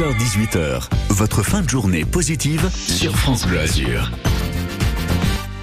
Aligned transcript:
16h18h, 0.00 0.88
votre 1.10 1.42
fin 1.42 1.60
de 1.60 1.68
journée 1.68 2.06
positive 2.06 2.70
sur 2.72 3.14
France 3.14 3.46
Bleu 3.46 3.60
Azur. 3.60 4.10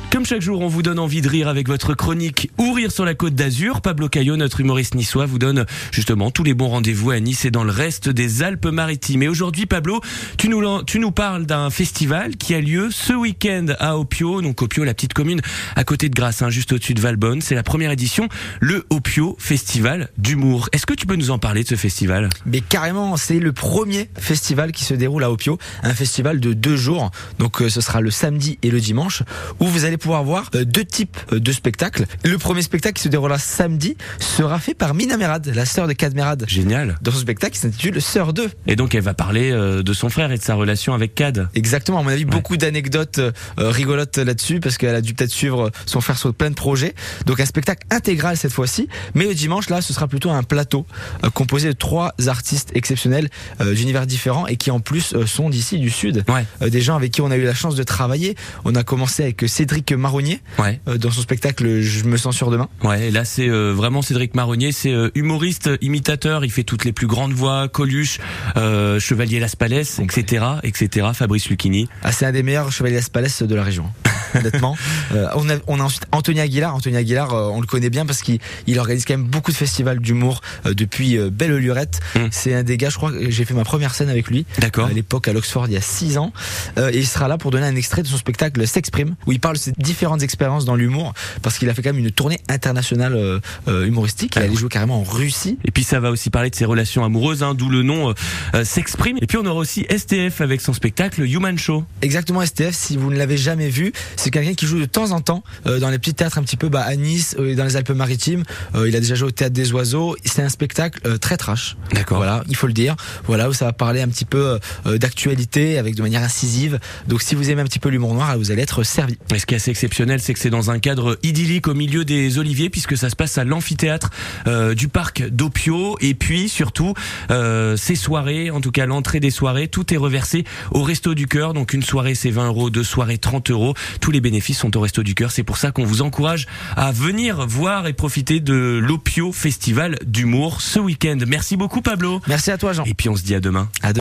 Comme 0.10 0.26
chaque 0.26 0.42
jour, 0.42 0.62
on 0.62 0.70
vous 0.70 0.84
donne 0.84 1.00
envie 1.00 1.22
de 1.22 1.28
rire 1.28 1.50
avec 1.50 1.68
votre 1.68 1.94
chronique 1.94 2.50
ou 2.58 2.72
rire 2.72 2.94
sur 2.94 3.04
la 3.04 3.14
côte 3.14 3.36
d'Azur. 3.36 3.82
Pablo 3.82 4.08
Caillot, 4.08 4.38
notre 4.38 4.62
humoriste 4.62 4.96
niçois, 4.96 5.26
vous 5.26 5.38
donne 5.38 5.66
justement 5.92 6.32
tous 6.32 6.46
les 6.46 6.54
bons 6.54 6.70
rendez-vous 6.70 7.12
à 7.12 7.20
Nice 7.20 7.44
et 7.44 7.52
dans 7.52 7.66
le 7.66 7.72
reste 7.72 8.08
des 8.08 8.42
Alpes-Maritimes. 8.42 9.24
Et 9.24 9.28
aujourd'hui, 9.28 9.66
Pablo, 9.66 10.00
tu 10.38 10.48
nous, 10.48 11.12
parles 11.12 11.46
d'un 11.46 11.70
festival 11.70 12.38
qui 12.38 12.56
a 12.56 12.62
lieu 12.62 12.88
ce 12.90 13.12
week-end 13.12 13.66
à 13.80 13.98
Opio. 13.98 14.42
Donc 14.42 14.62
Opio, 14.62 14.86
la 14.86 14.94
petite 14.94 15.14
commune 15.14 15.42
à 15.76 15.84
côté 15.84 16.08
de 16.08 16.16
Grasse, 16.16 16.42
hein, 16.42 16.50
juste 16.50 16.72
au-dessus 16.72 16.94
de 16.94 17.02
Valbonne. 17.02 17.42
C'est 17.42 17.56
la 17.56 17.64
première 17.64 17.92
édition, 17.92 18.30
le 18.62 18.86
Opio 18.90 19.36
Festival 19.40 20.10
d'humour. 20.18 20.70
Est-ce 20.72 20.86
que 20.86 20.94
tu 20.94 21.06
peux 21.06 21.18
nous 21.18 21.32
en 21.32 21.38
parler 21.38 21.64
de 21.64 21.68
ce 21.68 21.76
festival? 21.76 22.30
Mais 22.46 22.62
carrément, 22.62 23.18
c'est 23.18 23.40
le 23.40 23.52
premier 23.52 24.10
festival 24.18 24.72
qui 24.72 24.86
se 24.86 24.94
déroule 24.94 25.26
à 25.26 25.32
Opio. 25.32 25.58
Un 25.84 25.94
festival 25.94 26.40
de 26.40 26.54
deux 26.54 26.78
jours. 26.78 27.12
Donc 27.40 27.62
euh, 27.62 27.70
ce 27.70 27.82
sera 27.82 28.00
le 28.00 28.10
samedi 28.10 28.58
et 28.64 28.72
le 28.72 28.80
dimanche 28.80 29.24
où 29.60 29.66
vous 29.66 29.84
allez 29.84 29.97
pouvoir 29.98 30.24
voir 30.24 30.50
euh, 30.56 30.66
deux 30.66 30.86
types 30.86 31.18
euh, 31.32 31.40
de 31.40 31.52
spectacles. 31.52 32.06
Le 32.24 32.38
premier 32.38 32.62
spectacle 32.62 32.96
qui 32.96 33.04
se 33.04 33.10
déroulera 33.10 33.38
samedi 33.40 33.98
sera 34.20 34.60
fait 34.60 34.74
par 34.74 34.94
Mina 34.94 35.18
Merad, 35.18 35.46
la 35.54 35.66
sœur 35.66 35.88
de 35.88 35.94
Kad 35.94 36.16
Merad. 36.16 36.46
Génial. 36.48 36.98
Dans 37.02 37.12
son 37.12 37.20
spectacle 37.20 37.54
qui 37.54 37.60
s'intitule 37.60 38.02
Sœur 38.02 38.34
2. 38.34 38.50
Et 38.68 38.76
donc 38.76 38.96
elle 38.96 39.02
va 39.02 39.14
parler 39.14 39.52
euh, 39.52 39.84
de 39.84 39.94
son 39.94 40.10
frère 40.10 40.32
et 40.32 40.38
de 40.38 40.44
sa 40.44 40.56
relation 40.56 40.94
avec 40.94 41.16
Cad. 41.16 41.50
Exactement, 41.56 42.00
à 42.00 42.04
mon 42.04 42.10
avis, 42.10 42.26
beaucoup 42.26 42.58
d'anecdotes 42.58 43.20
rigolotes 43.58 44.18
là-dessus 44.18 44.60
parce 44.60 44.78
qu'elle 44.78 44.96
a 44.96 45.02
dû 45.02 45.14
peut-être 45.14 45.32
suivre 45.32 45.72
son 45.86 46.02
frère 46.02 46.18
sur 46.18 46.34
plein 46.34 46.50
de 46.50 46.56
projets. 46.56 46.94
Donc 47.26 47.40
un 47.40 47.46
spectacle 47.46 47.86
intégral 47.90 48.38
cette 48.38 48.54
fois-ci. 48.54 48.88
Mais 49.16 49.26
le 49.26 49.34
dimanche, 49.34 49.70
là, 49.70 49.82
ce 49.82 49.94
sera 49.94 50.08
plutôt 50.08 50.30
un 50.30 50.44
plateau 50.44 50.86
composé 51.34 51.70
de 51.70 51.74
trois 51.74 52.14
artistes 52.28 52.72
exceptionnels 52.76 53.30
d'univers 53.60 54.06
différents 54.06 54.48
et 54.48 54.58
qui 54.58 54.72
en 54.72 54.80
plus 54.80 55.16
sont 55.26 55.50
d'ici, 55.50 55.80
du 55.80 55.90
Sud. 55.90 56.24
Ouais. 56.28 56.70
des 56.70 56.82
gens 56.82 56.96
avec 56.96 57.12
qui 57.12 57.22
on 57.22 57.32
a 57.32 57.38
eu 57.38 57.44
la 57.44 57.54
chance 57.54 57.76
de 57.76 57.84
travailler. 57.84 58.36
On 58.66 58.76
a 58.76 58.84
commencé 58.84 59.24
avec 59.24 59.48
Cédric 59.48 59.87
Marronnier 59.96 60.42
ouais. 60.60 60.80
Euh, 60.88 60.98
dans 60.98 61.12
son 61.12 61.22
spectacle 61.22 61.82
Je 61.82 62.06
me 62.06 62.18
sens 62.18 62.36
sûr 62.36 62.52
demain. 62.52 62.70
Ouais, 62.84 63.08
et 63.08 63.12
là 63.12 63.26
c'est 63.26 63.48
euh, 63.48 63.74
vraiment 63.74 64.02
Cédric 64.02 64.36
Marronnier, 64.36 64.72
c'est 64.72 64.92
euh, 64.92 65.10
humoriste, 65.16 65.70
imitateur, 65.82 66.46
il 66.46 66.52
fait 66.52 66.64
toutes 66.64 66.86
les 66.86 66.94
plus 66.94 67.08
grandes 67.08 67.34
voix, 67.34 67.68
Coluche, 67.68 68.20
Chevalier 68.56 69.40
Las 69.40 69.56
Palais, 69.56 69.84
etc., 70.00 70.46
etc. 70.64 71.08
Fabrice 71.14 71.50
Lucchini. 71.50 71.88
Ah, 72.04 72.12
c'est 72.12 72.26
un 72.26 72.32
des 72.32 72.44
meilleurs 72.44 72.72
Chevalier 72.72 72.96
Las 72.96 73.10
Palais 73.10 73.28
de 73.42 73.56
la 73.56 73.64
région. 73.64 73.86
honnêtement. 74.36 74.76
on, 75.12 75.50
a, 75.50 75.56
on 75.68 75.80
a 75.80 75.84
ensuite 75.84 76.06
Anthony 76.12 76.40
Aguilar. 76.40 76.76
Anthony 76.76 76.98
Aguilar, 76.98 77.34
on 77.34 77.62
le 77.62 77.68
connaît 77.68 77.90
bien 77.90 78.06
parce 78.06 78.22
qu'il 78.22 78.40
il 78.68 78.80
organise 78.80 79.06
quand 79.06 79.18
même 79.18 79.28
beaucoup 79.28 79.52
de 79.52 79.58
festivals 79.58 80.00
d'humour 80.00 80.42
depuis 80.66 81.18
Belle 81.32 81.56
Lurette. 81.58 82.00
Mm. 82.16 82.20
C'est 82.32 82.54
un 82.54 82.64
des 82.64 82.78
gars, 82.78 82.90
je 82.90 82.98
crois 82.98 83.12
que 83.12 83.30
j'ai 83.30 83.46
fait 83.46 83.54
ma 83.54 83.64
première 83.64 83.94
scène 83.94 84.10
avec 84.10 84.28
lui. 84.28 84.46
D'accord. 84.60 84.88
À 84.88 84.94
l'époque 84.94 85.28
à 85.28 85.34
l'Oxford 85.34 85.68
il 85.68 85.74
y 85.74 85.78
a 85.78 85.82
6 85.82 86.18
ans. 86.18 86.32
et 86.78 86.98
il 86.98 87.08
sera 87.08 87.28
là 87.28 87.38
pour 87.38 87.52
donner 87.52 87.68
un 87.68 87.76
extrait 87.76 88.04
de 88.04 88.08
son 88.08 88.18
spectacle 88.18 88.68
S'exprime, 88.68 89.16
où 89.26 89.32
il 89.32 89.40
parle 89.40 89.56
de 89.56 89.62
ses 89.62 89.72
différentes 89.78 90.22
expériences 90.24 90.66
dans 90.66 90.76
l'humour, 90.76 91.14
parce 91.42 91.58
qu'il 91.58 91.70
a 91.70 91.74
fait 91.74 91.82
quand 91.82 91.94
même 91.94 92.04
une 92.04 92.12
tournée 92.12 92.40
internationale 92.50 93.16
euh, 93.16 93.40
euh, 93.68 93.86
humoristique. 93.86 94.36
Il 94.36 94.42
allait 94.42 94.56
jouer 94.56 94.70
carrément 94.70 95.00
en 95.00 95.04
Russie. 95.04 95.58
Et 95.66 95.72
puis 95.72 95.84
ça 95.84 96.00
va 96.00 96.12
aussi 96.12 96.30
parler 96.30 96.50
de 96.50 96.56
ses 96.56 96.66
relations 96.66 97.04
amoureuses, 97.04 97.44
hein, 97.44 97.54
d'où 97.54 97.70
le 97.70 97.84
nom 97.84 98.14
euh, 98.54 98.64
s'exprime. 98.64 99.18
Et 99.22 99.28
puis 99.28 99.38
on 99.38 99.46
aura 99.46 99.60
aussi 99.60 99.86
STF 99.90 100.42
avec 100.42 100.62
son 100.62 100.74
spectacle 100.74 101.22
Human 101.22 101.58
Show. 101.58 101.86
Exactement, 102.02 102.46
STF. 102.46 102.76
Si 102.76 102.98
vous 102.98 103.12
ne 103.12 103.18
l'avez 103.18 103.38
jamais 103.38 103.70
vu, 103.70 103.94
c'est 104.18 104.32
quelqu'un 104.32 104.54
qui 104.54 104.66
joue 104.66 104.80
de 104.80 104.86
temps 104.86 105.12
en 105.12 105.22
temps 105.22 105.44
dans 105.66 105.90
les 105.90 106.00
petits 106.00 106.14
théâtres 106.14 106.38
un 106.38 106.44
petit 106.44 106.58
peu 106.58 106.70
bah, 106.70 106.82
à 106.82 106.96
Nice, 106.96 107.36
dans 107.36 107.64
les 107.64 107.76
Alpes-Maritimes. 107.76 108.44
il 108.76 108.96
a 108.96 109.00
déjà 109.00 109.16
joué 109.16 109.30
au 109.30 109.32
théâtre 109.32 109.54
des 109.54 109.72
oiseaux. 109.74 110.16
C'est 110.26 110.42
un 110.42 110.50
spectacle 110.50 111.18
très 111.20 111.38
trash. 111.38 111.78
D'accord. 111.94 112.18
Voilà, 112.18 112.44
il 112.48 112.56
faut 112.56 112.68
le 112.68 112.74
dire. 112.74 112.96
Voilà 113.26 113.50
où 113.50 113.54
ça 113.54 113.66
va 113.66 113.74
parler 113.74 114.02
un 114.02 114.08
petit 114.08 114.26
peu 114.26 114.60
d'actualité 114.86 115.78
avec 115.78 115.96
de 115.96 116.02
manière 116.02 116.24
incisive. 116.24 116.80
Donc 117.08 117.22
si 117.22 117.36
vous 117.36 117.50
aimez 117.50 117.62
un 117.62 117.66
petit 117.66 117.80
peu 117.80 117.90
l'humour 117.90 118.14
noir, 118.14 118.38
vous 118.38 118.52
allez 118.52 118.62
être 118.62 118.84
servi. 118.84 119.18
est 119.34 119.40
ce 119.40 119.46
qui 119.46 119.54
est 119.54 119.58
assez 119.58 119.72
exceptionnel, 119.72 120.20
c'est 120.20 120.34
que 120.34 120.40
c'est 120.40 120.50
dans 120.50 120.72
un 120.72 120.80
cadre 120.80 121.18
idyllique 121.24 121.68
au 121.68 121.74
milieu 121.74 122.06
des 122.06 122.40
oliviers, 122.40 122.70
puisque 122.70 122.98
ça 122.98 123.10
se 123.10 123.16
passe 123.16 123.38
à 123.38 123.44
l'amphithéâtre 123.44 124.10
euh, 124.48 124.74
du 124.74 124.88
parc 124.88 125.28
d'Opio. 125.28 125.98
Et 126.02 126.14
puis 126.14 126.50
surtout, 126.50 126.94
euh, 127.32 127.78
ces 127.78 127.96
soirées, 127.96 128.52
en 128.52 128.62
tout 128.62 128.72
cas 128.72 128.86
l'entrée 128.86 129.20
des 129.20 129.32
soirées, 129.32 129.68
tout 129.68 129.94
est 129.94 129.98
reversé 129.98 130.44
au 130.72 130.84
Resto 130.84 131.14
du 131.14 131.28
Cœur. 131.28 131.54
Donc 131.54 131.74
une 131.74 131.84
soirée 131.84 132.16
c'est 132.16 132.32
20 132.32 132.48
euros, 132.48 132.70
deux 132.70 132.84
soirées 132.84 133.18
30 133.18 133.52
euros. 133.52 133.74
Tous 134.08 134.12
les 134.14 134.22
bénéfices 134.22 134.60
sont 134.60 134.78
au 134.78 134.80
Resto 134.80 135.04
du 135.04 135.16
Cœur. 135.16 135.32
C'est 135.32 135.44
pour 135.44 135.58
ça 135.58 135.72
qu'on 135.72 135.84
vous 135.84 136.02
encourage 136.02 136.48
à 136.78 136.94
venir 136.94 137.46
voir 137.46 137.88
et 137.88 137.92
profiter 137.92 138.40
de 138.40 138.80
l'Opio 138.82 139.34
Festival 139.34 139.98
d'humour 140.06 140.62
ce 140.62 140.80
week-end. 140.80 141.18
Merci 141.28 141.58
beaucoup 141.58 141.82
Pablo. 141.82 142.22
Merci 142.26 142.52
à 142.52 142.58
toi 142.58 142.72
Jean. 142.72 142.86
Et 142.86 142.94
puis 142.94 143.10
on 143.10 143.18
se 143.18 143.24
dit 143.24 143.36
à 143.36 143.42
demain. 143.42 143.68
À 143.82 143.92
demain. 143.92 143.96